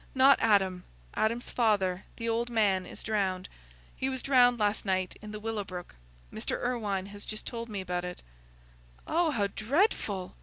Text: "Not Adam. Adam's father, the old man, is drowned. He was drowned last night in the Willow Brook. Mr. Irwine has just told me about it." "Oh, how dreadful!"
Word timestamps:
"Not 0.15 0.39
Adam. 0.39 0.83
Adam's 1.13 1.51
father, 1.51 2.05
the 2.15 2.27
old 2.27 2.49
man, 2.49 2.87
is 2.87 3.03
drowned. 3.03 3.47
He 3.95 4.09
was 4.09 4.23
drowned 4.23 4.57
last 4.59 4.83
night 4.83 5.15
in 5.21 5.29
the 5.29 5.39
Willow 5.39 5.63
Brook. 5.63 5.93
Mr. 6.33 6.59
Irwine 6.59 7.09
has 7.09 7.23
just 7.23 7.45
told 7.45 7.69
me 7.69 7.81
about 7.81 8.03
it." 8.05 8.23
"Oh, 9.05 9.29
how 9.29 9.45
dreadful!" 9.45 10.35